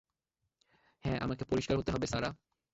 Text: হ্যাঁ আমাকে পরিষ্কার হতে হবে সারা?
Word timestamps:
হ্যাঁ 1.03 1.19
আমাকে 1.21 1.43
পরিষ্কার 1.45 1.75
হতে 1.77 1.91
হবে 1.91 2.07
সারা? 2.07 2.29